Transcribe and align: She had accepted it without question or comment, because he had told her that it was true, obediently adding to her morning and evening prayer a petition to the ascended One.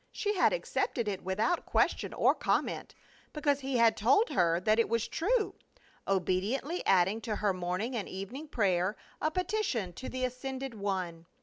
She 0.11 0.33
had 0.33 0.51
accepted 0.51 1.07
it 1.07 1.21
without 1.23 1.67
question 1.67 2.11
or 2.11 2.33
comment, 2.33 2.95
because 3.33 3.59
he 3.59 3.77
had 3.77 3.95
told 3.95 4.29
her 4.29 4.59
that 4.59 4.79
it 4.79 4.89
was 4.89 5.07
true, 5.07 5.53
obediently 6.07 6.83
adding 6.87 7.21
to 7.21 7.35
her 7.35 7.53
morning 7.53 7.95
and 7.95 8.09
evening 8.09 8.47
prayer 8.47 8.97
a 9.21 9.29
petition 9.29 9.93
to 9.93 10.09
the 10.09 10.25
ascended 10.25 10.73
One. 10.73 11.27